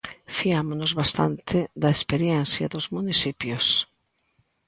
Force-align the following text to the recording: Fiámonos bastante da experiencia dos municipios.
Fiámonos 0.37 0.91
bastante 1.01 1.57
da 1.81 1.89
experiencia 1.97 2.71
dos 2.73 2.85
municipios. 2.95 3.65